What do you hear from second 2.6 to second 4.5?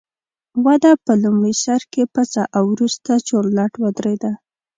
وروسته چورلټ ودرېده